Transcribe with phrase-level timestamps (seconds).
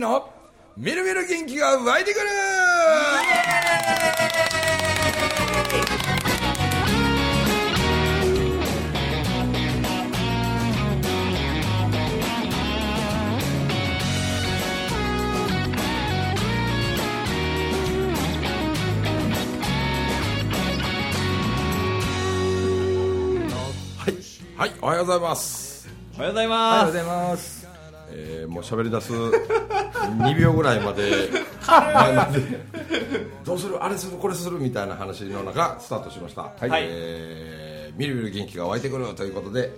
[0.00, 0.30] 之の
[0.78, 2.26] みるみる元気が湧いてくる。
[23.98, 24.14] はい、
[24.56, 25.88] はい、おはようございます。
[26.16, 27.60] おはようございおはようますございます。
[28.12, 29.12] えーもう喋り出す
[30.18, 31.28] 2秒ぐらいまで。
[31.66, 32.40] 前まで
[33.44, 33.82] どうする？
[33.82, 34.16] あれする？
[34.16, 34.58] これする？
[34.58, 36.70] みたいな話の中スタートしました、はい。
[36.72, 39.72] えーみるみる元気が湧いてくるということで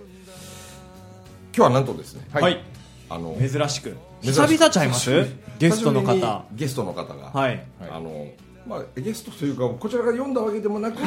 [1.55, 2.63] 今日はなんとですね、はい、
[3.09, 3.97] あの珍しく。
[4.21, 4.47] 珍しく。
[4.47, 5.27] 久々ちゃいます？
[5.59, 6.45] ゲストの方。
[6.53, 7.65] ゲストの方が、はい。
[7.81, 8.27] あの
[8.65, 10.97] まあ、ゲストというかこちらが読んだわけでもなく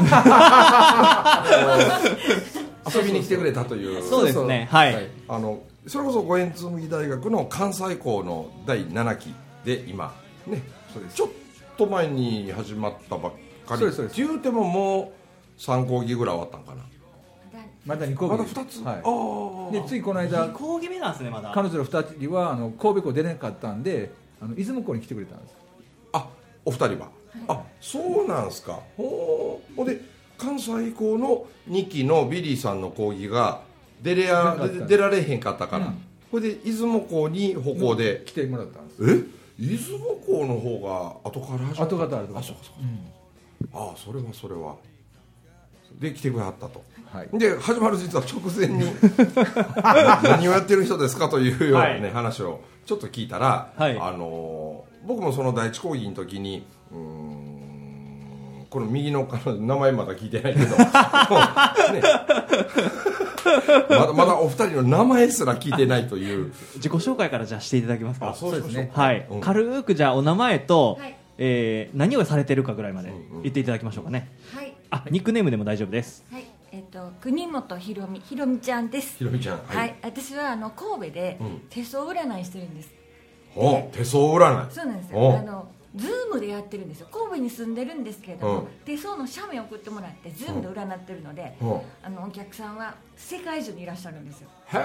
[2.95, 4.03] 遊びに来てくれたという。
[4.03, 4.69] そうですね。
[4.71, 5.09] はい。
[5.29, 9.35] あのそれこそ五円紬大学の関西校の第7期
[9.65, 10.15] で今
[10.47, 10.63] ね
[11.15, 11.29] ちょっ
[11.77, 13.33] と前に始まったばっ
[13.67, 13.79] かり。
[13.79, 14.21] そうですそうです。
[14.21, 15.13] って言うてもも
[15.59, 16.87] う3講義ぐらい終わったんかな。
[17.85, 18.97] まだ2個まだ2つ、はい。
[18.97, 20.49] ああでついこの間。
[20.49, 21.53] 講義目なんですねまだ。
[21.55, 25.55] 彼女の2人はあの神戸校出れなかったんであの出雲校に来てくれたんです。
[26.13, 26.29] あ
[26.65, 27.11] お二人は、
[27.47, 28.81] あそうなんすか。
[28.97, 30.01] ほうほんで
[30.37, 33.61] 関西校の2期のビリーさんの講義が
[34.03, 34.57] 出れや
[34.89, 39.31] 出られへんかったから、うんこれで出雲校に歩行で、来てもらったんです
[39.61, 39.65] え？
[39.65, 40.81] 出雲校の方
[41.25, 41.85] が後から始まった？
[41.85, 44.75] 後方あるとあそうかそうか、ああそれはそれは。
[46.01, 46.83] で来てくれはったと。
[47.13, 47.39] はい。
[47.39, 48.85] で始まる実は直前に。
[50.25, 52.11] 何をやってる人ですかというような、ねはい。
[52.11, 53.97] 話をちょっと聞いたら、はい。
[53.99, 62.03] あのー僕もその第一講義の時にうーんこの右の彼女名前まだ聞いてないけど、 ね、
[63.89, 66.53] まだまだお二人の名前すら聞いてないという。
[66.75, 68.35] 自己紹介からじゃあしていただけますか。
[68.35, 68.91] そうですね。
[68.95, 69.41] はい、うん。
[69.41, 71.17] 軽くじゃあお名前と、はい。
[71.39, 73.43] えー何をされてるかぐらいまでうんうん。
[73.43, 76.25] 言っていただきましょうかね、はい、あニックネームでも大丈夫です。
[76.33, 79.19] はい、えっ、と国本ひろみ、ひろみちゃんです。
[79.19, 81.63] ひろみちゃんはい、私はあの神戸でうん。
[81.69, 82.91] 手相占いしてるんです。
[83.55, 84.73] お手相占い。
[84.73, 85.25] そうなんですお。
[85.25, 85.39] よ。
[85.39, 87.09] あのズームでやってるんですよ。
[87.11, 88.67] 神戸に住んでるんですけれども、うん。
[88.85, 91.81] 手相の写メ送ってもらってズームで占ってるので、うん。
[92.03, 94.49] あのお客さんは世界中にいらっしゃるんですよ。
[94.67, 94.81] へえ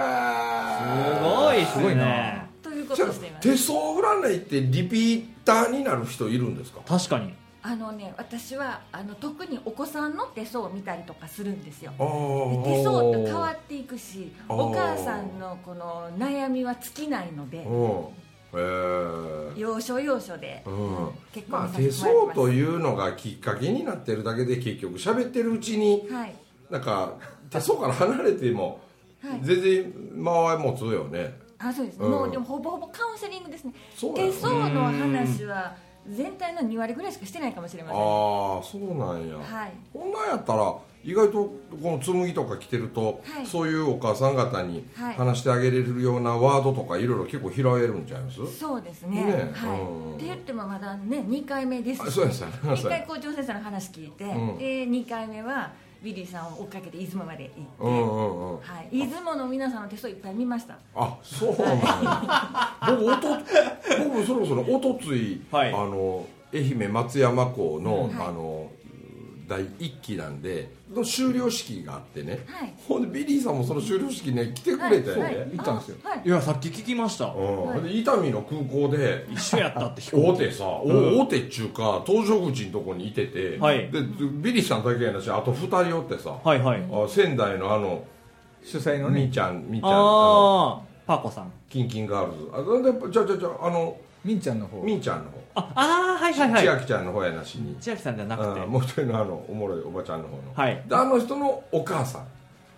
[1.18, 2.46] すごいっすすごいねな。
[2.62, 3.48] というこじゃあとをしています。
[3.50, 6.80] 手相占いってリピーターになる人いるんですか？
[6.86, 7.34] 確かに。
[7.64, 11.92] あのね、私はあの特にお子さんの手相を見たりとかするんですよ。
[12.64, 17.64] 手相って変わっていくしお母さんのこの悩みは尽きないので
[19.56, 21.08] 要所要所で、うん。
[21.32, 26.34] 結構まあ手相というのがきっかけになってるだけで結局喋ってるうちにはい。
[26.70, 27.14] なんか
[27.50, 28.80] 手相から離れても
[29.22, 29.40] はい。
[29.42, 31.34] 全然間合い持つよね。
[31.58, 32.10] あそうです、うん。
[32.10, 33.72] もうでもほぼほぼカウンセリングですね。
[34.14, 35.74] 手相の話は
[36.08, 38.00] 全体の2割ぐらいしかしてないかもしれません。
[38.00, 39.36] ああそうなんや。
[39.36, 39.72] はい。
[39.92, 40.74] こんなんやったら
[41.04, 41.52] 意外と
[41.82, 43.46] この紬とか来てると、はい。
[43.46, 45.14] そういうお母さん方にはい。
[45.14, 49.24] 話してあげれるようなワードとかいろいろ結構拾えるんちゃいます、そうですね。
[49.24, 50.14] ねはい、うん。
[50.14, 52.02] って言ってもまだね2回目です。
[52.02, 54.58] あそうですよね1回校長先生の話聞いて、うん。
[54.58, 58.56] で2回目はビリーさんを追っかけて出雲まで行って、うんうんうん。
[58.58, 60.76] はい、出雲の皆さんの手相いっぱい見ました。
[60.94, 62.76] あそうなんや。
[62.90, 63.28] 僕おと
[64.04, 65.72] 僕そろそろおとつい、はい。
[65.72, 68.12] あの愛媛松山港の,、はい。
[68.14, 68.70] あの
[69.48, 72.74] 第一期なんでの修了式があってね、はい。
[72.88, 75.34] ほんでビリーさんもその修了式ね来てくれて、はいはい。
[75.52, 75.96] 行ったんですよ。
[76.04, 76.22] あはい。
[76.24, 77.26] いやさっき聞きました。
[77.26, 77.66] うん。
[77.66, 77.82] はい。
[77.82, 81.20] で伊丹の空港で一緒やったって飛行大手さ、うん。
[81.20, 83.90] 大手っちゅうか搭乗口のとこにいてて、はい。
[83.90, 86.82] でビリーさんだけやなしあと2人おってさ、はいはい。
[86.90, 88.04] あ仙台のあの
[88.64, 89.22] 主催のね。
[89.22, 91.52] みーちゃんみーちゃんあのああパーコさん。
[91.68, 92.50] キンキンガールズ。
[92.52, 94.80] あでじゃあじゃあじゃああのみんちゃんの方。
[94.82, 96.64] みーちゃんの方ああーはいはいはい。
[96.64, 98.60] 千秋ちゃんの方やなしに、千秋さんじゃなくて。
[98.60, 100.82] うんもう一人のあのおもろいおばちゃんの方の、はい。
[100.86, 102.26] であの人のお母さん。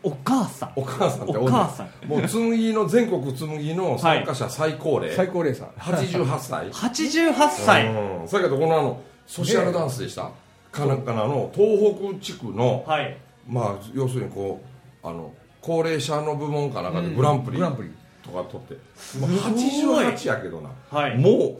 [0.02, 0.72] お母さん。
[0.76, 2.08] お母さんってお母さん。
[2.08, 6.70] もう紬の全国紬の参加者最高齢、最高齢さ88歳。
[6.70, 7.86] 88歳。
[7.88, 8.28] うん。
[8.28, 10.30] それからこのあのソシャルダンスでした、
[10.70, 13.16] かなんかの東北地区の、はい。
[13.48, 14.60] まあ要するにこ
[15.02, 17.90] うあの高齢者の部門かなんかでグランプリグランプリ。
[18.24, 18.74] とか取って、
[19.18, 21.18] もう88やけどな、はい。
[21.18, 21.58] もう、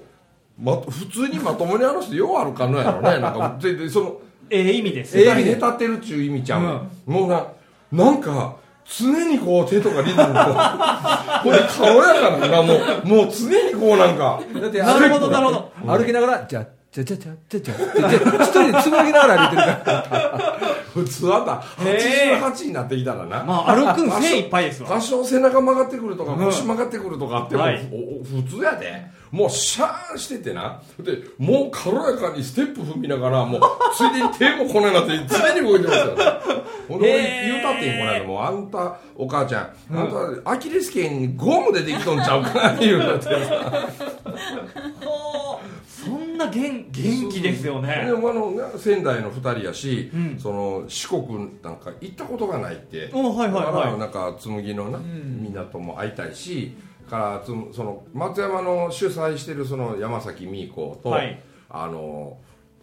[0.58, 3.18] ま、普通にまともに話してようあるかのやろね。
[3.20, 4.20] なんかでその
[4.50, 5.18] ええ意味です。
[5.18, 5.44] ええ意味。
[5.44, 7.46] で立てるっちゅう意味ちゃう、うん、もうな
[7.92, 20.73] なんか常にこう手とかリズムこう れ軽やかなんかもうもう常にこうなんかだってなるほどなるほど、歩きながら、じゃ、じゃじゃじゃじゃじゃじゃ一人でつぶぎながら歩いてるから。
[20.94, 22.40] 普通あんたへー。
[22.40, 24.88] 88になってきたらな、まあ歩くん精一杯ですわ。
[24.90, 26.44] 多少背中曲がってくるとかうん。
[26.44, 27.64] 腰曲がってくるとかあっても、
[28.22, 29.24] 普通やで。
[29.34, 30.80] もうシャーンしててな。
[31.00, 33.60] でもう軽やかにステップ踏みながらもう
[33.96, 36.16] ついでに手もこないなって常に動いてますよ
[36.88, 43.88] 俺言うたってんこないだもうあんたお母ちゃん、あんたアキレス腱にゴムでできとんちゃうか言うなってさ
[46.04, 48.04] そんな元元気ですよね。
[48.06, 50.38] でもあの仙台の2人やし、うん。
[50.38, 53.10] その四国なんか行ったことがないって。
[53.12, 53.98] おはいはいはい。
[53.98, 56.76] なんか紬のな、港も会いたいし
[57.08, 61.42] からつむその松山の主催してるその山崎美子と、はい。
[61.70, 62.38] あの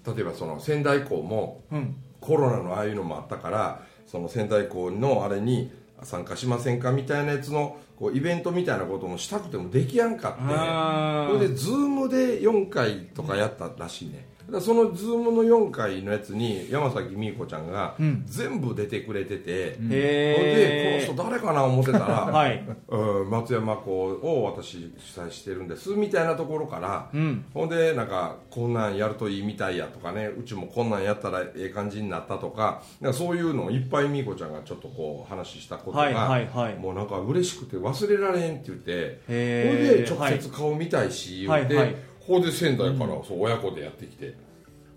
[0.05, 1.95] 例えばその仙台港もうん。
[2.21, 5.71] コロナのああいうのもあったからその仙台港のあれに
[6.03, 11.37] 参加しませんかみたいなやつのこうイベントみたいなこともしたくてもできやんかって。
[11.37, 14.27] それで Zoom で4回とかやったらしいね
[14.59, 18.23] その Zoom の4回のやつに山崎美子ちゃんがうん。
[18.25, 22.63] 全部出てくれてて、ほんでへこの人誰かな思ってたら、え はい。
[22.89, 27.45] うん松山港を私主催してるんですみたいなところから、うん。
[27.53, 36.75] ほんでなんかこんなんやるといいみたいやとかねうちもこんなんやったらええ感じになったとかなんかそういうのをいっぱい美子ちゃんがちょっとこう話したことが、はいはいはい。
[36.75, 39.35] もうなんか嬉しくて忘れられんって言ってほん
[39.77, 41.95] で直接顔見たいし言って、はいはい
[42.27, 44.35] ほんで仙台からそう親子でやってきて、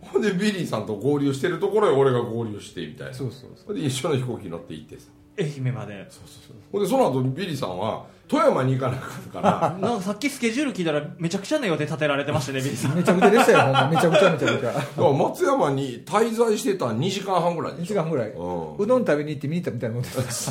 [0.01, 3.15] ほんでビリーさんと合流してるところへ俺が合流してみたいな。
[3.15, 5.07] そうそうそほんで一緒の飛行機乗って行ってさ。
[5.39, 6.07] 愛媛まで。
[6.71, 9.77] ほんでその後ビリーさんは富山に行かなかったから。
[9.81, 12.95] なんかさっきスケジュール聞いたらめちゃくちゃな予定立てられてましたね ビリーさん。
[12.97, 13.89] めちゃくちゃでしたよほんま。
[13.89, 14.73] めちゃくちゃめちゃくちゃ。
[14.73, 18.33] だから松山に滞在してた2時間半ぐらい1でし時間ぐらい。
[18.37, 20.51] ょ、うどん食べに行って見に行ったみたいなもんです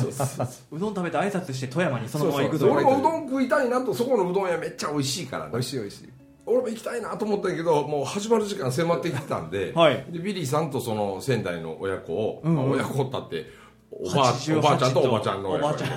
[0.72, 5.50] うどん食べて挨拶して富山にそのまま行くうん、と俺もうどん食いたいなとそこのうどん屋めっちゃ美味しいからね。
[5.52, 10.04] 美味しい美味しい俺も行きたいなと思ったんやけどもう始まる時間迫ってきてたんで,、はい。
[10.10, 12.56] でビリーさんとその仙台の親子を、うんうん。
[12.56, 13.46] まあ親子ったって
[13.90, 15.90] おばあ88おばあちゃんとおばちゃんの親子やけど。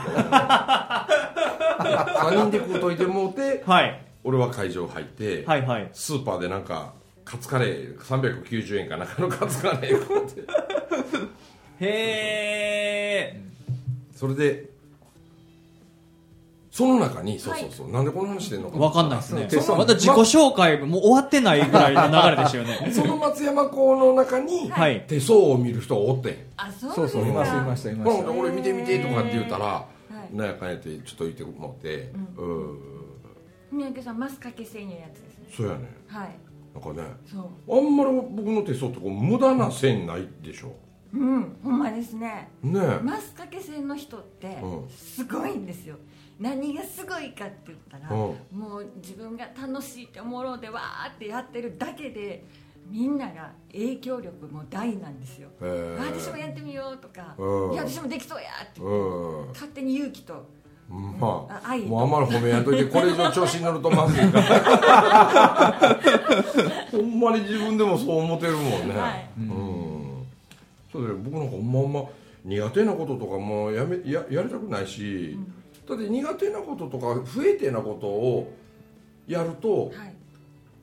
[1.77, 4.03] 3人で食うといてもうてはい。
[4.23, 5.89] 俺は会場入って、はいはい。
[5.93, 6.93] スーパーでなんか
[7.25, 10.41] カツカレー390円かなんかのカツカレー買って。
[11.79, 13.41] へえ
[14.15, 14.76] それで
[16.77, 19.47] その中にそうそうそう、なんでこの話してんのかわかんないですね。
[19.75, 22.89] また自己紹介もう終わってないぐらいの流れでしたよね。
[22.93, 25.03] その松山港の中にはい。
[25.07, 26.35] 手相を見る人がおってん。
[26.55, 27.27] あそうそうそう。
[27.27, 28.31] いましたいまししたいました。
[28.31, 29.87] 俺見て見てとかって言ったら
[30.31, 30.35] い。
[30.35, 32.79] なんやかんやってちょっと言ってもってうん。
[33.71, 35.47] 三宅さんマスカケ製のやつですね。
[35.57, 35.79] そうやね。
[36.05, 36.35] はい。
[36.75, 37.75] なんかねそう。
[37.75, 40.75] あんまり僕の手相ってこう無駄な線ないでしょ。
[41.11, 41.57] うん。
[41.63, 42.51] ほんまですね。
[42.61, 43.03] ねえ。
[43.03, 44.89] マスカケ製の人ってうん。
[44.89, 45.95] すごいんですよ
[46.39, 48.57] 何がすごいかって言ったら、うん。
[48.57, 52.43] もう自分が楽しいって思うのでわーってやってるだけで
[52.89, 57.73] みんなが影響力も大なんですよ、私もやってみようとか、うん。
[57.73, 58.81] いや私もできそうやって
[59.53, 60.47] 勝手に勇気と
[60.89, 65.99] まああもうあんまり褒めやんといてこれ以上調子に乗るとまずいから
[66.91, 69.29] ほんまに自分でもそう思ってるもんね、はい。
[69.37, 70.25] うん。
[70.91, 71.17] そうだよ。
[71.17, 72.03] 僕なんかほんまほんま
[72.45, 75.37] 苦手なこととかもうやめややりたくないし、
[75.87, 78.53] だって苦手なこととか不得手なことを
[79.27, 80.13] やるとはい。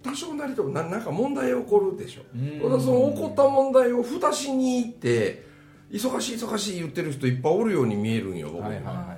[0.03, 2.21] 多少なりともななんか問題起こるでしょ。
[2.35, 2.37] う
[2.79, 5.46] その起こった問題を蓋しに行って
[5.91, 9.15] 忙しい忙しい言ってる人いっぱいおるように見えるんよ僕にははいはいは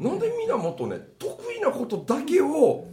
[0.00, 0.02] い。
[0.02, 2.84] なんでみんなもっとね得意なことだけを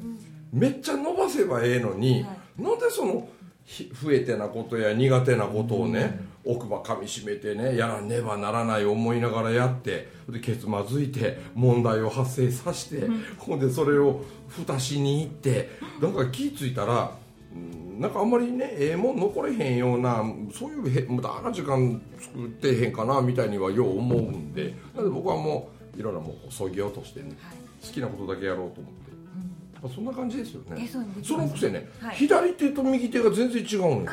[0.54, 3.28] めっちゃ伸ばせばええのに、はなんでその
[3.64, 13.08] ひ不得手なことや苦手なことをね、奥歯かみしめてねやらねばならない思いながらやってでケツまずいて問題を発生させて、
[13.38, 13.60] ほん。
[13.60, 15.70] でそれを蓋しに行って
[16.02, 17.12] なんか気付いたら
[17.54, 27.58] うんなんかあんまりねええもん残れへんようなそういうへ無駄な時間作ってへんかなみたいにはよう思うんでなので僕はもういろんなもうそぎ落としてねはい。
[27.86, 30.84] 好きなことだけやろうと思って、そんな感じですよね。
[30.84, 32.16] えそのくせね、はい。
[32.16, 34.12] 左手と右手が全然違うのよこほんま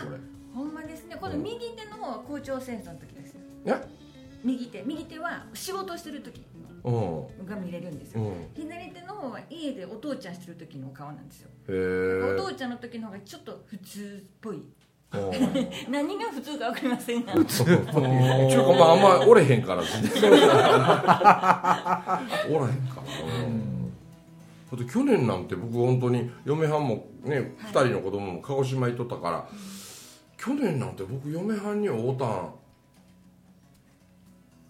[1.09, 3.35] でこの右手の方は校長先生の時です。
[4.45, 4.83] 右手。
[4.87, 6.45] 右手は仕事してる時
[6.85, 6.93] うん。
[6.93, 8.35] のが見れるんですよ、うん。
[8.55, 14.57] 左手の方は家でお父ちゃんしてる時の顔なんですよ、お父ちゃんの時の方がちょっと普通っぽい。
[14.57, 14.65] うん。
[15.91, 17.33] 何が普通か分かりませんが。
[17.45, 18.03] ちゅうかまあ
[18.93, 19.91] あんまおれへんから おら
[22.69, 23.03] へんから。
[24.71, 29.49] だって去年なんて僕本当に嫁はんもね2人の子供も鹿児島行っとったから
[30.39, 32.55] 去年なんて僕嫁はんに会うたん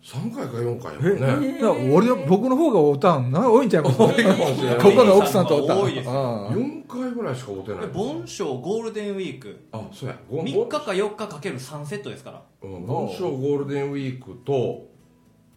[0.02, 1.60] 3回か4回やもんね。
[1.60, 4.78] だから俺の僕の方がおたんな多いんちゃいますこ多いかもしれない。
[4.78, 5.80] この奥さんとおたん。
[5.82, 6.50] 多いですああ。
[6.50, 7.86] 4回ぐらいしか会うてない。
[7.88, 9.68] 盆章ゴールデンウィーク。
[9.70, 10.18] あそうや。
[10.30, 12.42] ゴ3日か4日かける3セットですから。
[12.62, 14.88] うん盆章ゴールデンウィークと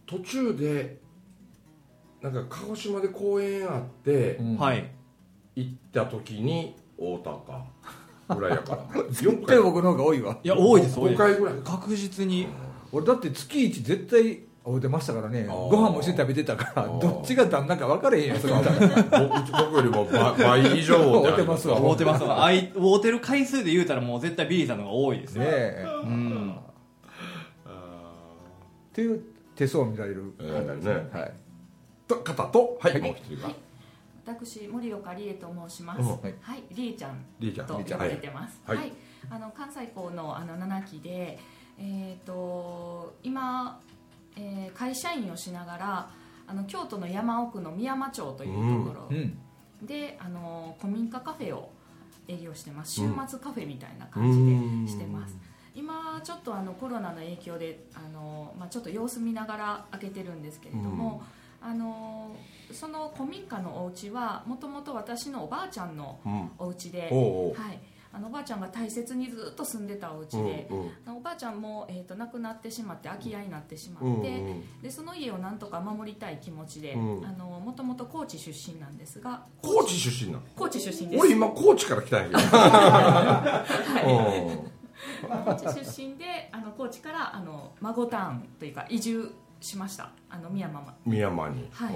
[0.04, 0.98] 途中で
[2.20, 4.58] なんか鹿児島で公演あってうん。
[4.58, 4.90] はい。
[5.56, 7.64] 行った時に会うたか
[8.34, 8.84] ぐらいやから。
[9.02, 10.38] 4 絶対回僕の方が多いわ。
[10.42, 11.18] いや多いです多い5です。
[11.18, 11.54] 回ぐらい。
[11.64, 12.46] 確実に。
[12.92, 15.46] 俺だって月一絶対会うてましたからね。
[15.48, 22.44] ご飯も一緒に食べてたからどっちが旦那か分かれへんやんそ僕僕よりも倍倍以上会うてますわ会うてますわ。
[22.44, 25.34] あい会うてる回数で言うたらもう絶対ビリーさんの方が多いです。
[25.36, 25.84] ねえ。
[26.04, 26.54] うん
[27.64, 29.22] っていう
[29.56, 30.92] 手相を見られる方ですね。
[30.92, 31.32] ええはい。
[32.06, 32.78] と方と。
[32.80, 33.02] はい、はい。
[33.02, 33.54] もう一人が、
[34.24, 36.34] 私森岡理恵と申します、うんはい。
[36.40, 37.66] はい、りえちゃんりえちゃん。
[37.66, 38.60] と呼ばれてます。
[38.66, 38.88] ははい。
[38.88, 38.92] い、
[39.30, 41.38] あの関西校のあの7期で、
[41.78, 43.80] えっ、と今、
[44.36, 46.10] えー会社員をしながら
[46.46, 49.38] あの京都の山奥の宮山町というところうん
[49.86, 51.70] で、あの古民家カフェを
[52.28, 52.92] 営業してます。
[52.92, 53.28] 週うん。
[53.28, 54.86] 末カフェみたいなう感じん。
[54.86, 55.36] でしてます。
[55.74, 61.22] 今ちょっとあのコロナの影響であの、まあ、ちょっと様子見ながら開けてるんですけれども、
[61.64, 62.34] あの
[62.72, 66.50] その古民家のお家はもともと私のおばあちゃんのうん。
[66.58, 67.54] お家で、おうおう。
[67.54, 67.78] はい、
[68.12, 70.74] あのおばあちゃんが大切にずっと住んでたお家うんで、う
[71.10, 71.16] ん。
[71.16, 74.82] おばあちゃんも、えー、と亡くなってしまって空き家になってしまうんって、うん。
[74.82, 80.44] でその家をなんとか守りたい気持ちで、もともと高知出身なんですが高知出身なの？
[80.56, 81.20] 高知出身です。
[81.20, 82.40] 俺今高知から来たんやけど、
[85.28, 89.30] 高知出身であの高知からあの孫ターンというか移住
[89.62, 90.10] しました。
[90.28, 91.94] あの宮山まうん、宮山に、はい。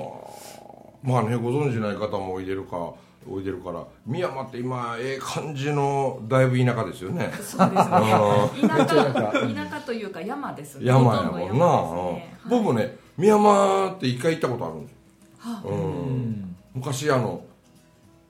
[1.03, 2.95] まあねご存知ない方もおいでるか
[3.29, 7.33] おいでるから宮山って今ええ感じのだいぶ田舎ですよね。
[7.35, 7.75] そうですね。
[7.75, 10.87] あ田舎田舎というか山ですね。
[10.87, 12.37] 山やもんな、ね。
[12.45, 12.51] うん。
[12.51, 14.99] 僕もね宮山って一回行ったことあるんですよ、
[15.39, 16.57] はうんうん。
[16.75, 17.45] 昔あの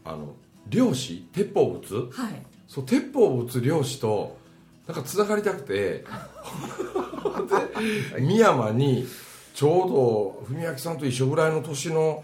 [0.05, 0.35] あの
[0.69, 2.43] 漁師鉄砲撃つはい。
[2.67, 4.37] そう鉄砲を撃つ漁師と
[4.87, 6.05] なんかつながりたくて
[8.15, 9.07] で深山に
[9.57, 12.23] ちょうど文明さんと一緒ぐらいの年の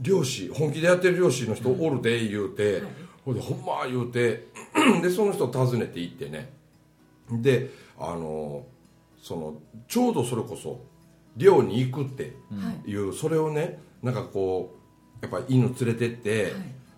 [0.00, 2.82] 漁師本気でやってる漁師の人おるで言うて、
[3.24, 4.48] ほんでほんま言うて
[5.00, 6.52] でその人を訪ねて行ってね。
[7.30, 8.66] であの
[9.22, 9.54] その
[9.86, 10.80] ちょうどそれこそ
[11.36, 12.90] 漁に行くってはい。
[12.90, 14.74] いう、それをねなんかこ
[15.22, 16.54] うやっぱ犬連れてって、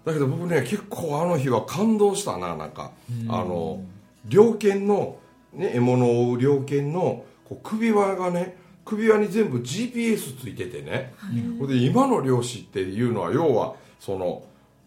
[0.06, 2.92] だけど僕ね結構あの日は感動したななんか、
[3.28, 3.82] あの
[4.26, 5.18] 猟犬の、
[5.52, 8.56] ね、獲物を追う猟犬のこう首輪がね
[8.90, 11.14] 首輪に全部 GPS ついててね、
[11.60, 14.42] ほんで今の漁師っていうのは要はその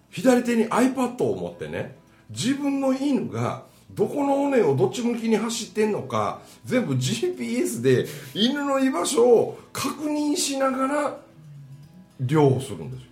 [0.10, 1.96] 左手に iPad を持ってね
[2.30, 11.18] 自分の犬がどこの尾根をどっち向きに走ってんのか全部 GPS で犬の居場所を確認しながら
[12.20, 13.08] 漁をするんですよ。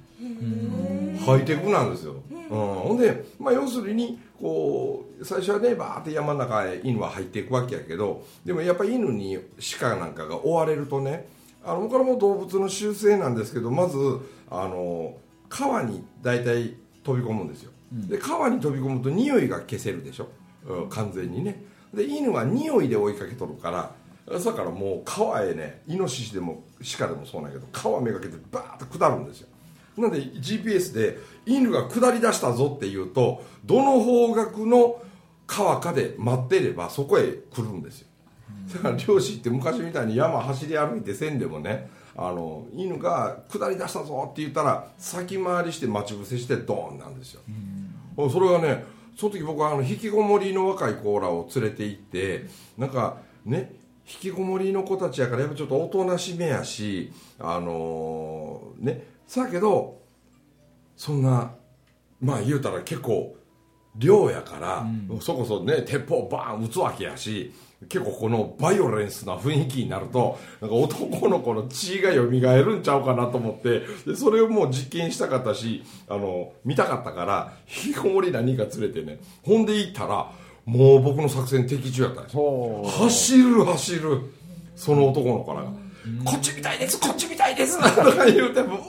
[1.25, 9.37] ハイテクなんですよ、うん、ほんで、まあ、要するにこう最初はねバーって山の中へ犬は入っていくわけやけどでもやっぱり犬に
[9.79, 11.27] 鹿なんかが追われるとね
[11.63, 13.97] あのこれも動物の習性なんですけどまず
[14.49, 15.15] あの
[15.47, 20.29] 川に大体飛び込むんですよ、で川に飛び込むと匂いが消せるでしょ、
[20.65, 21.63] うん完全にね。
[21.93, 23.91] で犬は匂いで追いかけとるから
[24.33, 26.63] 朝からもう川へねイノシシでも
[26.97, 29.47] 鹿でもそうなんやけど川めがけてバーッと下るんですよ
[29.97, 35.01] なんで GPS で犬が下り出したぞっていうとどの方角の
[35.47, 38.07] 川かで待っていればそこへ来るんですよ。
[38.73, 47.41] だから漁師って昔みたいに山走り歩いてせんでもねあの犬が下り出したぞって言ったら先回りして待ち伏せしてドーンなんですよ、
[48.29, 48.85] それがね
[49.17, 52.45] その時僕はあの引きこもりの若い子らを連れて行って
[52.77, 53.73] なんかね
[54.07, 60.01] 引きこもりの子たちやからやっぱちょっとおとなしめやしあのーねさけど
[60.97, 61.53] そんな
[62.19, 63.37] まあ言うたら結構
[63.95, 64.85] 量やから、
[65.19, 67.53] そこそね鉄砲バーン撃つわけやし
[67.89, 80.29] 結構このバイオレンスな雰囲気になるとなんか男の子の血が蘇るんちゃうかなと思ってでそれをもう実験したかったしあの見たかったから引きこもり何人か連れてねほんで行ったら
[80.65, 82.37] もう僕の作戦的中やったんです。
[82.99, 84.21] 走る走る。
[84.75, 85.69] その男の子らが
[86.25, 88.79] 「こっちみたいですこっちみたいです」とか言うてもう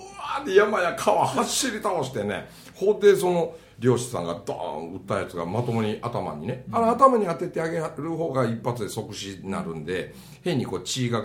[0.50, 11.24] 山や川走り倒してねほんでその漁師さんがドーン撃ったやつがまともに頭にねあの頭に当ててあげる方が一発で即死になるんで変にこう血が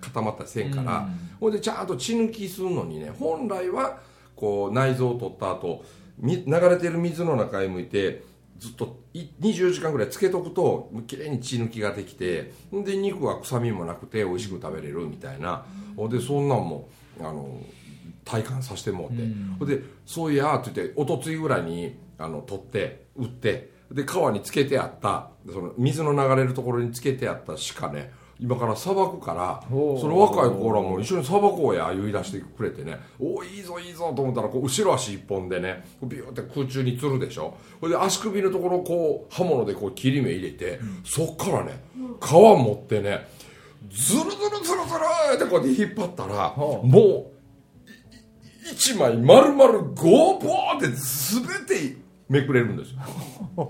[0.00, 1.08] 固まったりせんから、
[1.40, 3.98] ほんでちゃんと血抜きするのにね本来は
[4.36, 5.84] こう内臓を取った後
[6.16, 8.22] み流れてる水の中へ向いて
[8.58, 15.64] ずっとい24時間ぐらいつけとくときれいに血抜きができてで肉は臭みもなくて美味しく食べれるみたいな、
[15.96, 16.88] ほんでそんなんも
[17.18, 17.60] あの
[18.30, 19.22] 体感させてもうて、
[19.58, 37.56] ほんでそういやって言っておとついぐらいにあの取って売ってで川につけてあったその水の流れるところにつけてあった鹿ね今からさばくからその若い子らも一緒にさばこうや言い出してくれてねおおいいぞいいぞと思ったらこう後ろ足一本でねビューって空中につるでしょ。
[37.80, 41.82] ほいで足首のところをこう刃物でこう切り目入れて、そっからね
[42.20, 43.28] 皮持ってね
[43.90, 46.86] ズルズルズルズルってこうやって引っ張ったらほう。
[46.86, 47.29] も
[48.70, 51.96] うい一枚丸々ゴーボーって全て
[52.28, 53.00] めくれるんですよ。
[53.56, 53.66] ほ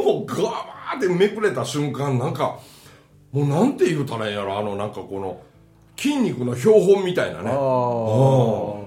[0.00, 2.58] ぼガバーってめくれた瞬間なんか
[3.32, 5.40] もうなんて言うたらいいんやろあのなんかこの
[5.96, 7.50] 筋肉の標本みたいなね。
[7.50, 8.86] あほ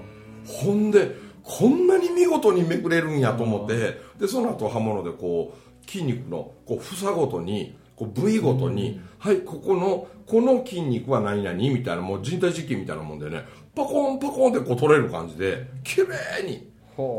[0.66, 13.44] んでこんなに見事にめくれるんやと思ってでその後刃物でこう筋肉のこう房ごとにこう部位ごとに、はいここのこの筋肉は何々みたいなもう人体実験みたいなもんでね
[13.74, 16.70] パコンパコンってこう取れる感じで綺麗に。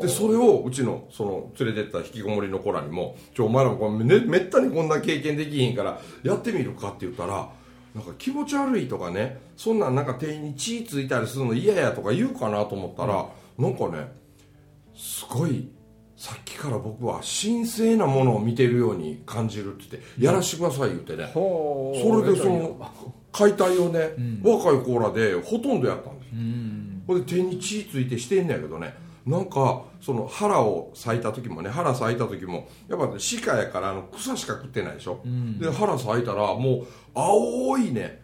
[0.02, 7.50] でそれをうちのその連れてった引きこもりの子らにも「ちょお前らもこれめめったにこんな経験できひんからやってみるか」って言ったら
[7.96, 14.12] なんか気持ち悪いとかねそんなんなんか手に血ついたりするの嫌やとか言うかなと思ったら、なんかね
[14.96, 15.68] すごい
[16.16, 22.00] さっきから僕は神聖なものを見てるように感じるって言って「やらしてください」言ってね、ほう。
[22.00, 22.78] それでその
[23.32, 27.04] 解体をね、若い子らでほとんどやったんですうん。
[27.06, 28.94] ほんで手に血ついてしてんねやけどね。
[29.26, 35.22] なんかその腹を咲いた時もね腹咲いた時もやっぱ鹿やからあの草しか食ってないでしょ、
[35.60, 38.22] で腹咲いたらもう青いね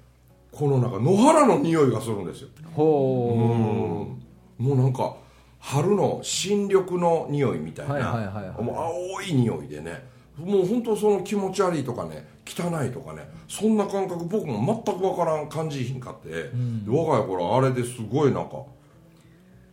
[0.52, 2.50] このなんか野原の匂いがするんですよ。
[2.74, 4.18] ほ
[4.60, 4.64] う。
[4.64, 4.66] ん。
[4.68, 5.16] もうなんか
[5.60, 10.06] 春の新緑の匂いみたいな、もう青い匂いでね
[10.40, 16.52] もう本当その気持ち悪いとかね汚いとかねそんな感覚僕も全く分からん感じひんかって、で
[16.88, 18.64] 若い頃あれですごいなんか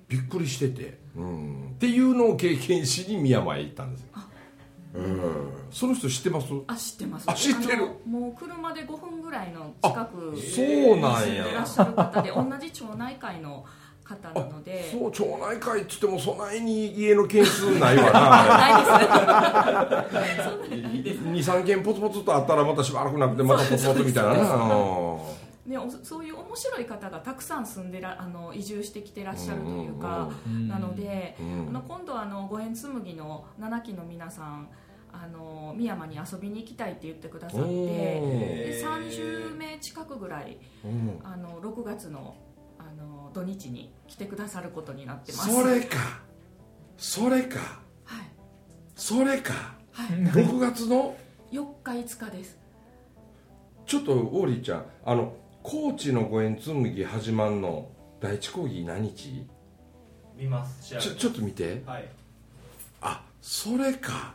[0.08, 4.08] びっくりしてて、うん、っていうのを経験しに宮山へ行ったんですよ、
[4.94, 6.46] うん、その人知ってます？
[6.66, 7.30] あ知ってます。
[7.30, 7.88] あ知ってる。
[8.06, 11.44] もう車で5分ぐらいの近くにそうなんや。
[11.52, 13.64] らっしゃる方で同じ町内会の
[14.06, 14.90] 方なので。
[14.90, 18.20] そう町内会っつってもそないに家の件数ないわな
[18.58, 21.20] ないですそんなにないです。
[21.20, 25.36] 23件ポツポツとあったらまたしばらくなくてまたポツポツみたいなな。
[25.66, 30.68] ね、おそういう面白い方がたくさん住んでらあの移住してきてらっしゃるというか、ん。
[30.68, 31.68] なので、うん。
[31.68, 34.68] あの今度あの五円紬の7期の皆さん
[35.12, 41.20] あの深山に遊びに行きたいって言ってくださってで30名近くぐらいうん。
[41.24, 42.36] あの6月の
[43.36, 45.52] 土日に来てくださることになってます。
[45.52, 45.98] それか。
[46.96, 47.58] それか。
[48.04, 48.26] はい、
[48.94, 49.52] それか。
[49.92, 51.14] はい、6月の
[51.52, 52.58] ？4日5日です。
[53.84, 59.46] ちょっとオーリーちゃんあの高知の五円紬始まんの第一講義何日？
[60.34, 60.98] 見ます。
[60.98, 61.82] ちょちょっと見て。
[61.84, 62.08] はい。
[63.02, 64.34] あそれか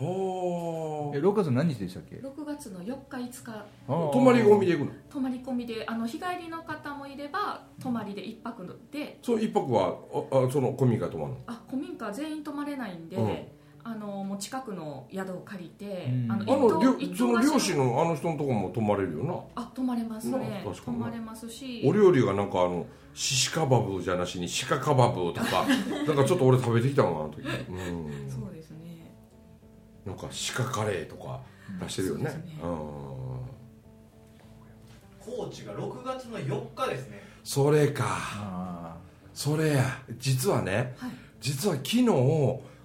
[0.00, 3.64] ほえー6月何日でしたっけ？6月の4日5日。
[3.86, 4.92] 泊まり込みで行くの？
[5.10, 9.18] 泊まり込みであの日帰りの方もいれば泊まりで1泊で。
[9.22, 9.94] その一泊は
[10.32, 11.38] ああその古民家泊まるの？
[11.46, 13.38] あ古民家全員泊まれないんで、うん。
[13.82, 16.32] あのもう近くの宿を借りて、うん。
[16.32, 19.34] あのあのりょ一その漁師のあの人のとこも泊まれるよな？
[19.62, 20.38] あ泊まれますな。
[20.38, 21.82] ね泊まれますし。
[21.86, 25.66] お料理がなんかあのシシカバブじゃなしにシカカバブとか
[26.06, 28.30] なんかちょっと俺食べてきたもんあの時うん。
[28.30, 28.59] そうですね
[30.10, 31.40] なんか鹿カレーとか
[31.82, 32.30] 出してるよね。
[32.60, 33.10] そうん
[35.20, 37.22] 高知が6月の4日ですね。
[37.44, 38.04] それか。
[38.08, 38.96] あ
[39.32, 39.84] それや。
[40.18, 41.10] 実はねはい。
[41.40, 42.06] 実は昨日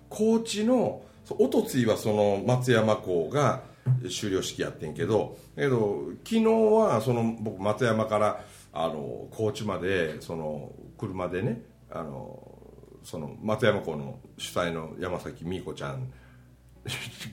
[0.10, 3.64] 高知のおとついはその松山港が
[4.10, 11.62] 終了式やってんけどだけど昨日はその僕松山からあの高知までその車でね
[11.92, 12.48] あの
[13.04, 16.12] その松山港の主催の山崎美子ちゃん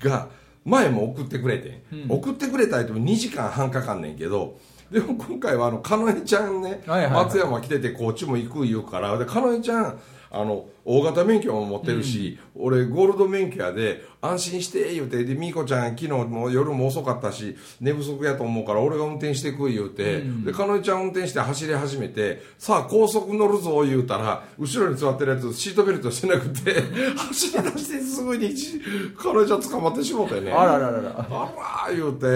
[0.00, 0.28] が
[0.64, 2.16] 前も送ってくれてん、うん。
[2.18, 4.58] 送ってくれたりとも2時間半かかんねんけど
[4.90, 7.24] でも今回はあのかのえちゃんね、はいはいはい。
[7.24, 10.00] 松山来てて高知も行く言うからでかのえちゃん
[10.34, 20.44] あの大型免許も持ってるし、俺ゴールド免許やで安心して言うてで美子ちゃん昨日も夜も遅かったし寝不足やと思うから俺が運転してくい言うて、うん。
[20.44, 26.80] でかのえちゃん運転して走り始めてさあ高速乗るぞ言うたら後ろに座ってるやつシートベルトしてなくて
[27.14, 28.54] 走り出してすぐに
[29.14, 30.50] かのえちゃん捕まってしもてね。
[30.50, 31.26] あらららら。
[31.28, 32.26] あら言うて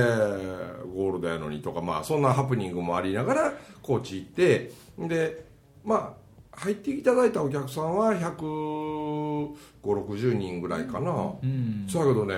[0.94, 5.46] ゴールドやのにとかまあそんなハプニングもありながら高知行ってで
[5.82, 6.25] まあ
[6.56, 11.86] 入っていただいたお客さんは15060人ぐらいかな、うん。
[11.86, 12.36] だけどね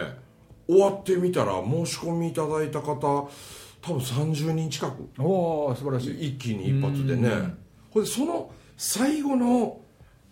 [0.67, 3.29] 終わってみたら申し込みいただいた方
[3.81, 5.09] 多分30人近く。
[5.19, 6.31] おお素晴らしい。
[6.31, 7.29] 一気に一発でね。
[7.29, 7.59] うん。
[7.91, 9.81] ほんでその最後の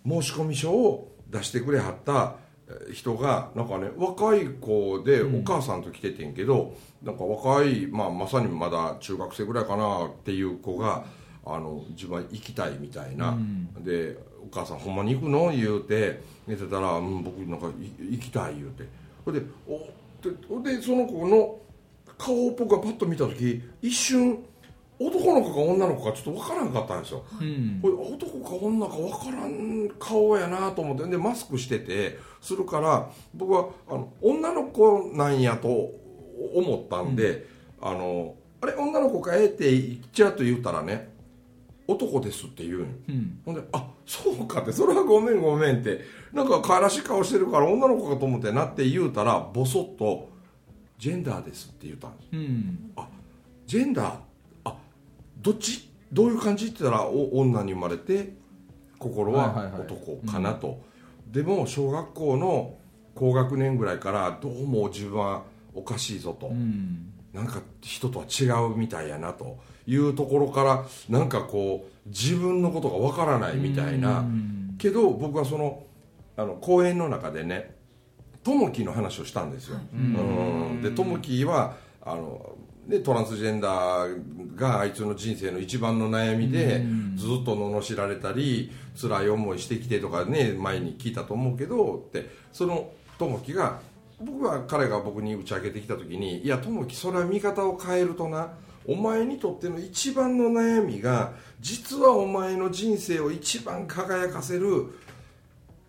[0.05, 2.35] 申し込み書を出してくれはった
[2.69, 11.05] えー人がなんかね若い子でお母さんと来ててんけど、なんか若い、まあ、まさにまだ中学生ぐらいかなっていう子が
[11.55, 13.83] あの自分は行きたいみたいな、うん。
[13.83, 18.85] で「お母さんほんまに行くの?」言うて寝てたら「うん僕なんかい行きたい」言うて。
[19.25, 19.41] ほんで
[20.49, 21.59] おでその子の
[22.17, 24.39] 顔を僕がパッと見た時一瞬
[24.99, 27.79] 男の子か女の子かちょっと分からんかったんですよ、うん。
[27.81, 35.67] これ男か女か分からん顔やなと思ってでマスクしててするから僕はあの女の子なんやと
[36.55, 37.45] 思ったんで、
[37.81, 41.09] あのあれ女の子かえってちらっと言ったらね
[41.87, 43.39] 男ですって言ううん。
[43.45, 46.01] ほんで「あそうか」って「それはごめんごめん」って。
[46.33, 50.29] なんか可愛らしい顔してるから女の子かと思ってなって言うたらボソッと
[50.99, 52.91] 「ジェンダーです」って言ったんですうん。
[52.97, 53.07] あ
[53.65, 54.17] ジェンダー
[54.65, 54.75] あ
[55.41, 55.89] どっち？
[56.11, 56.67] どういう感じ？
[56.67, 58.33] って言ったらお女に生まれて
[58.99, 60.81] 心は男かなと、
[61.31, 62.75] でも小学校の
[63.15, 67.13] 高学年ぐらいからどうも自分はおかしいぞと、うん。
[67.33, 74.75] なんか人とは違うみたいやなというところからなんかこう自分のことがわからないみたいな、うん。
[74.77, 75.83] けど僕はその
[76.35, 77.75] あの講演の中でね
[78.43, 80.81] 友樹の話をしたんですよ、うん。
[80.83, 93.79] で友樹はあのでトランスジェンダーがあいつの人生の一番の悩みでずっと罵られたり辛い思いしてきてとかね前に聞いたと思うけどってその友樹が
[94.21, 98.53] 僕は彼が僕に打ち明けてきた時にいや友樹それは見方を変えるとな
[98.87, 104.87] お前にとっての一番の悩みが実はお前の人生を一番輝かせる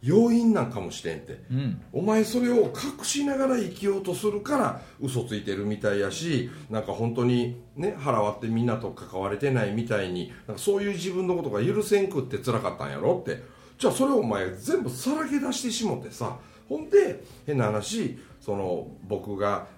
[0.03, 1.41] 要因なんかもしれんって。
[1.51, 1.81] うん。
[1.93, 13.43] お前それを隠しながら生きようとするから嘘ついてるみたいやしなんか本当にね腹割ってみんなと関われてないみたいになんかそういう自分のことが許せんくって辛かったんやろって。
[13.79, 16.37] じゃあそれをお前全部さらけ出してしもってさ。
[16.69, 19.67] ほんで変な話その僕が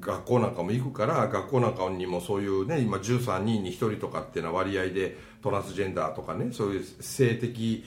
[0.00, 7.84] 学校なんかも行くから学校なんかにもそういうね今13人に1人とかっていうのは割合でトランスジェンダーとかねそういう性的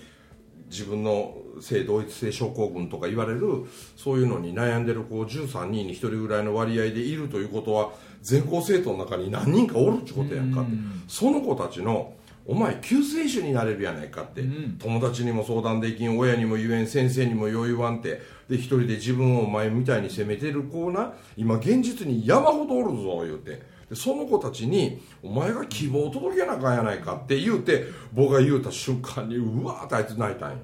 [0.69, 3.65] 自分の性同一性症候群とか言われる
[3.97, 10.71] そういうのに悩んでる子13人に1人ぐらいの割合でいるということは全校生徒の中に何人かおるってことやんかって。
[11.07, 12.13] その子たちの
[12.45, 14.77] お前救世主になれるやないかって、ん。
[14.79, 23.79] 友達にも相談できん親にも言えん先生にも余裕わんってで一人で自分をお前みたいに責めてる子な今現実に山ほどおるぞ言うて。
[23.89, 30.57] でその子たちにお前が希望を届けなあかんやないかって言うて僕が言うた瞬間にうわーってあいつ泣いたんよ。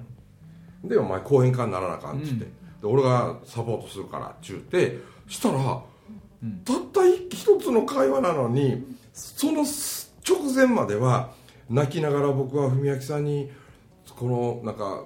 [0.84, 2.48] でお前講演家にならなあかんっつって、で
[2.84, 5.16] 俺がサポートするからって言って。
[5.28, 5.58] したら、
[6.64, 11.30] たった一つの会話なのにその直前までは
[11.68, 13.50] 泣きながら僕は文明さんに
[14.14, 15.04] このなんか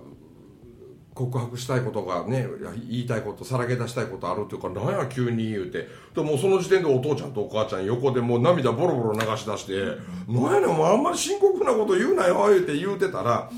[1.20, 2.46] 告白したいことがね
[2.88, 5.86] 言いたいことさらけ出したいことあるっていうから何や急に言うて。
[6.14, 13.50] でもその時点でお父ちゃんとお母ちゃん横でもう涙ボロボロ流し出して「何やねんお前あんまり深刻なこと言うなよ」言うて言うてたら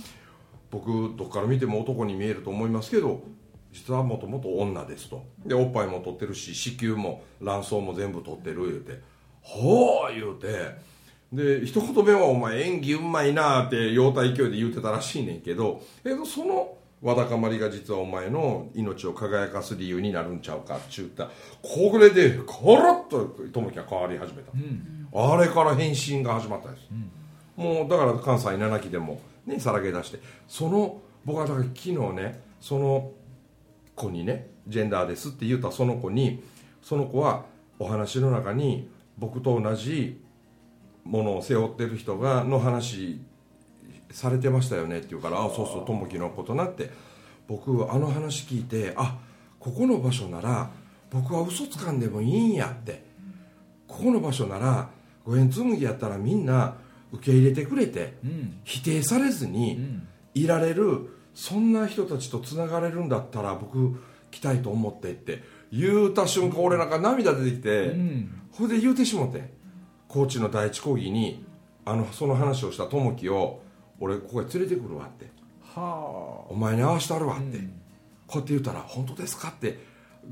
[0.71, 3.23] 僕どっから見ても男に見えると思いますけど
[3.73, 5.25] 実はもともと女ですと。
[5.47, 9.01] でおっぱいも取ってるし子宮も卵巣も全部取ってる言うて
[9.41, 10.93] 「ほう」言うて。
[11.33, 21.29] で一言目は「お前演技うまいな」って容体勢いで言うてたらしいねんけどけどそのわだかまりが実はお前の命を輝かす理由になるんちゃうかって言った。
[21.61, 24.53] これでコロッと友樹が変わり始めた、
[25.33, 26.89] あれから変身が始まったんです、
[27.57, 30.21] もうだから関西7期でもねさらけ出して。
[30.47, 33.11] その僕はだから昨日ねその
[33.95, 36.43] 子にねジェンダーですって言ったその子に
[36.83, 37.45] その子は
[37.79, 38.89] お話の中に
[39.19, 40.21] 僕と同じ
[41.05, 43.21] ものを背負ってる人がの話
[44.13, 46.91] されてましたよねって言うから「あそうそう友樹のことな」って。
[47.49, 49.19] 僕あの話聞いてあ
[49.59, 50.71] ここの場所なら
[51.11, 53.05] 僕は嘘つかんでもいいんやって。
[53.89, 54.89] ここの場所なら
[55.27, 56.77] 五円紬やったらみんな
[57.13, 58.61] 受け入れてくれてうん。
[58.65, 60.09] 否定されずにん。
[60.35, 68.43] いられるそんな人たちとつながれるんだったら僕来たいと思ってって言うた瞬間俺なんか涙出てきて、うん。
[68.53, 69.51] ほいで言うてしもて
[70.09, 71.45] 高知の第一講義に
[71.85, 73.61] あのその話をした友樹を
[74.03, 75.27] 俺ここへ連れてくるわって。
[75.75, 77.81] はお前に合わしてあるわって、うん。
[78.27, 79.79] こうやって言うたら「本当ですか?」って。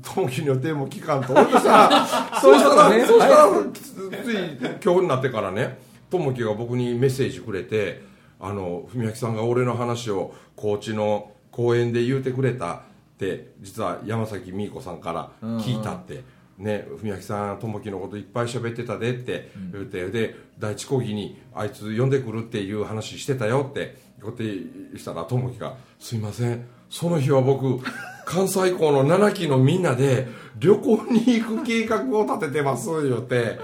[0.01, 2.07] 友樹の予定も聞かんと俺としたら
[2.39, 3.05] そうしたら、ね。
[3.05, 3.81] そうしたらつ
[4.23, 5.79] つい今日になってからね
[6.09, 8.01] 友樹が僕にメッセージくれて
[8.39, 12.79] 「あの文明さんが俺の話を高知の公園で言うてくれたっ
[13.19, 15.29] て実は山崎美子さんから
[15.59, 16.23] 聞いたって、
[16.61, 26.65] ね文明さん友樹のこといっぱい喋ってたでって言って、で第一講義にあいつ呼んでくるっていう話してたよってこうやってしたら友樹が「すいません。
[26.89, 27.79] その日は僕
[28.25, 30.27] 関西校の7期のみんなで
[30.59, 33.57] 旅行に行く計画を立ててます」言うて。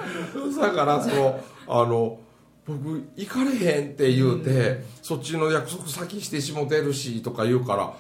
[0.60, 2.20] だからそのあの
[2.66, 7.94] 僕行かれへんって言うて、そっちの約束先してしもてるしとか言うから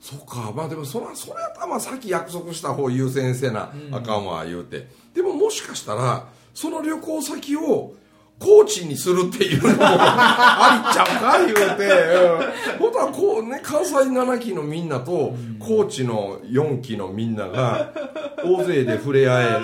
[0.00, 0.52] そうか。
[0.54, 7.94] まあでもそらそれやったらまあ先約束した方優先せなあかんわ言うて、でももしかしたらその旅行先を
[8.38, 11.86] 高知にするっていうのも ありちゃうか言うて、
[12.74, 17.92] うん、本当はこうね関西7期のみんなと高知の4期のみんなが
[18.44, 19.58] 大勢で触れ合える。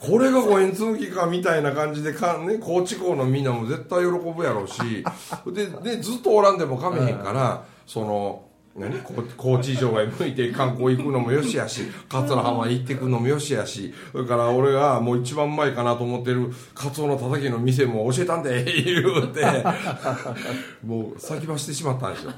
[0.00, 5.04] これがご縁続きかみたいな感じでか、ね、高知校のみんなも絶対喜ぶやろうし。
[5.46, 8.42] ででずっとおらんでもかめへんからその
[8.76, 9.00] 何？
[9.00, 19.40] 高高知城外向いて観光行くのもよしやし桂浜行ってくのもよしやしそれから俺がもう一番うまいかなと思ってるカツオのたたきの店も教えたんで言うて。
[20.84, 22.32] もう先走ってしまったんですよ。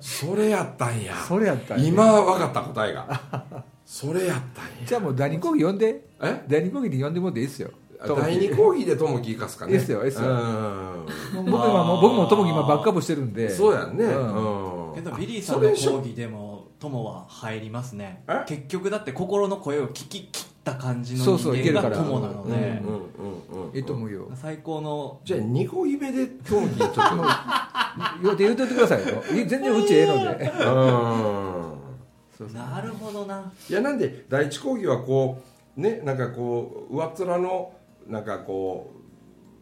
[0.00, 1.14] それやったんや。
[1.26, 1.88] それやったんや。
[1.88, 3.20] 今分かった答えが。
[3.84, 4.86] それやったんや。
[4.86, 6.04] じゃあもう第二講義呼んで。
[6.22, 6.44] え？
[6.48, 7.70] 第二講義に呼んでもらっていいですよ。
[8.00, 9.72] 第二講義で友樹行かすかね。
[9.72, 10.26] いいっすよいいっすよ
[11.34, 13.50] 僕今もう僕もともき今バックアップしてるんで。
[13.50, 14.04] そうやんね。
[14.04, 14.70] うん。
[14.70, 18.24] うんけどビリーさんの講義でも友は入りますね。
[18.28, 18.44] え？
[18.46, 22.54] 結局だって心の声を聞き切った感じの人間が友なので。
[22.54, 24.30] うんうんうんうんいいと思うよ。
[24.34, 25.20] 最高の。
[25.24, 27.00] じゃあ2個目で友樹ちょっと
[28.22, 29.22] 言うて言うてくださいよ。
[29.32, 30.52] い全然うちええので。
[30.64, 32.52] うん。
[32.54, 33.52] なるほどな。
[33.68, 35.42] いやなんで第一講義はこ
[35.76, 37.72] うねなんかこう上っ面の
[38.06, 38.92] なんかこ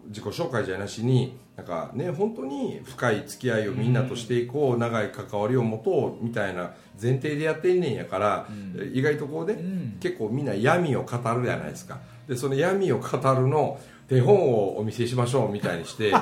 [0.05, 8.49] う自己紹介じゃなしになんかね本当に深い付き合いをみんなとしていこう、長い関わりを持とうみたいな前提でやってんねんやから、
[8.93, 9.99] 意外とこうね、ん。
[10.01, 12.01] 結構みんな闇を語るじゃないですか。
[12.29, 16.19] でその闇を語るの手本をお見せしましょうみたいにしてい こ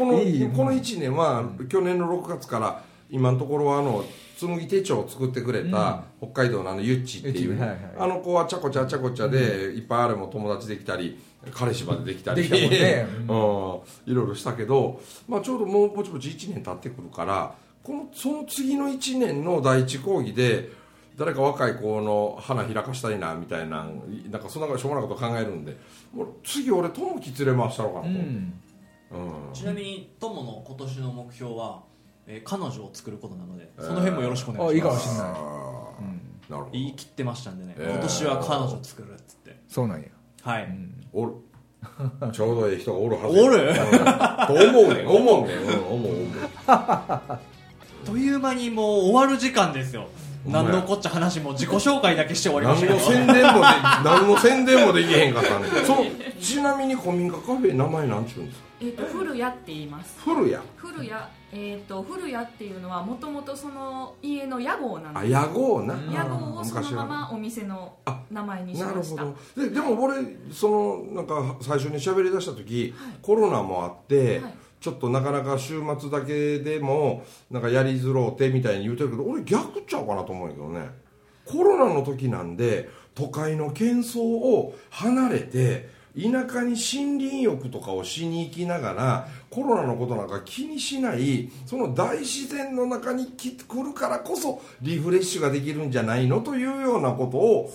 [0.00, 4.04] のこの1年は去年の6月から今のところはあの
[4.36, 7.58] 紬手帳を作ってくれた北海道のあのゆっちっていう、
[7.96, 11.18] あの子はちゃこちゃちゃこちゃで、いっぱいあれも友達できたり
[11.52, 13.06] 彼氏までできたりできたもんね。
[14.06, 14.12] うん。
[14.12, 20.70] いろいろしたけど、まあ、ちょうどもうぼちぼち1年経ってくるからこのその次の1年の第一講義で
[21.16, 23.86] 誰か若い子の花開かしたいなみたいな
[24.30, 25.76] なんかそんなしょうもないこと考えるんで
[26.12, 28.60] もう次俺友樹連れ回したろうかなと、うん。
[29.12, 29.52] うん。
[29.52, 31.82] ちなみに友の今年の目標は、
[32.26, 34.72] えー彼女を作ることなのでその辺もよろしくお願いします。
[34.72, 35.22] あいいかもしれない。
[35.24, 36.50] あー。
[36.50, 36.70] なるほど。
[36.72, 37.92] 言い切ってましたんでね、えー。
[37.92, 39.60] 今年は彼女作るっつって。
[39.68, 40.08] そうなんや
[40.44, 40.68] はい、
[41.12, 41.32] おる。
[42.32, 43.68] ちょうどいい人がおるはずおる？
[43.68, 43.74] うん。
[44.46, 45.08] と思うねん。
[45.08, 47.38] 思うねん、うん、思う思う。
[48.06, 50.06] という間にもう終わる時間ですよ
[50.46, 53.66] 何のこっちゃ話も自己紹介だけして終わりま何したけどの宣伝もで
[54.04, 55.66] 何の宣伝もできへんかったね。
[55.86, 56.04] その
[56.40, 58.64] ちなみに古民家カフェ名前なんちゅうんですか？
[58.80, 60.18] えっ、と古谷って言います。
[60.22, 61.10] 古谷古谷
[61.52, 65.32] えっ、と古谷っていうのはもともとその家の屋号なんあです。
[65.32, 65.94] 屋号な。
[66.12, 69.22] 屋号をそのままお店のあ名前にしなるました。
[69.22, 69.62] ほど。
[69.62, 70.16] ででも俺
[70.52, 74.54] そのなんか最初に喋り出した時、コロナもあって、はい
[74.84, 80.90] ちょっとなかなか週末だけでもなんかやりづろうてみたいに言うてるけど俺逆ちゃうかなと思うんやけどね。
[81.46, 97.70] コロナの時なんで都会の喧騒を離れて田舎に森林浴とかをしに行きながらコロナのことなんか気にしないその大自然の中に来来るからこそリフレッシュができるんじゃないのというようなことを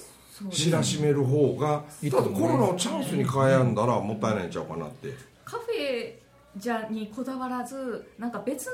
[0.51, 5.11] 知らしめる方がいいだってコロナをチャンスに変えんだらもったいないんちゃうかなって。
[5.43, 6.18] カフェ
[6.57, 8.73] じゃにこだわらずなんか別の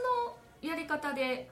[0.62, 1.50] やり方で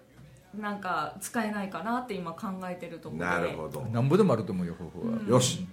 [0.57, 3.25] なんか使えないかなって今考えてるところで。
[3.25, 3.81] なるほど。
[3.81, 5.65] なんぼでもあると思うよ方法は、よし。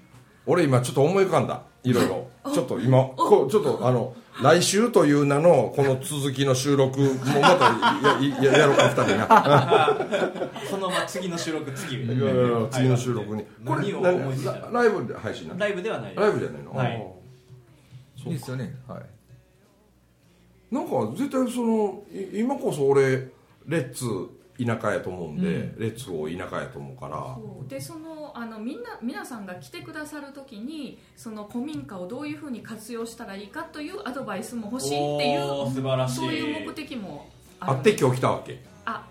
[0.47, 1.63] 俺今ちょっと思い浮かんだ。
[1.85, 2.27] いろいろ。
[2.53, 10.67] ちょっと今こうちょっとあの来週という名のこの続きの収録もうまたやややろうか二人な。
[10.69, 13.45] そのまま次の収録次いやいやいや次の収録に。
[13.65, 16.87] これ何を何思いついたラライブで配信なライブではないライブじゃないの、はい。
[16.87, 18.75] あーいいですよね。
[18.89, 19.03] はい
[20.71, 23.29] なんか絶対そのい今こそ俺
[23.67, 24.05] レッツ
[24.65, 27.17] 田舎やと思うんで、レッツを田舎やと思うから。
[27.17, 27.69] そう。
[27.69, 35.41] でそのあのみんな皆さんが来てくださる時にその古民家をどういうふうに活用したらいいかというアドバイスも欲しいっていう
[35.73, 36.17] 素晴らしい。
[36.17, 37.29] そういう目的も
[37.59, 38.63] あって今日来たわけ。
[38.85, 39.07] あ。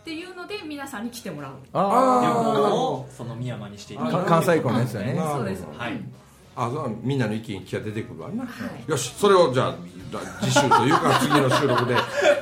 [0.00, 1.52] っていうので皆さんに来てもらう。
[1.52, 4.20] 旅あ行をその深山にしていただく。
[4.22, 5.14] あ関西校のやつだね。
[5.20, 5.64] そうです。
[5.76, 6.00] はい
[6.56, 8.48] うみんなの意見が出てくるわな、
[8.86, 9.74] よしそれをじゃあ
[10.40, 11.94] 次週というか次の収録で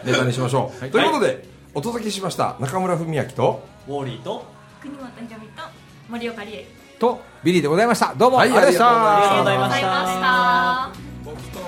[0.05, 4.45] ネタにしましょう、 ということで、お届けしました中村文明とウォーリーと
[4.81, 5.63] 国本ひろみと
[6.09, 6.67] 森岡理恵。
[6.99, 8.15] とビリーでございました。
[8.17, 8.87] どうも、はいありがとうございました。
[8.87, 10.91] ありがとうございました。
[11.25, 11.59] 僕と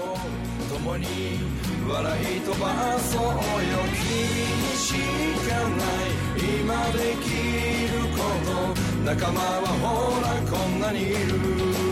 [0.74, 1.06] 共に
[1.88, 3.32] 笑い飛ばそうよ。
[3.92, 4.94] 君にし
[5.48, 6.26] かない。
[6.38, 7.30] 今でき
[7.92, 11.85] ること仲間はほらこんなにいる